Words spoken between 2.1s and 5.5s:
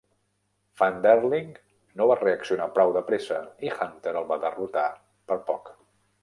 va reaccionar prou de pressa, i Hunter el va derrotar per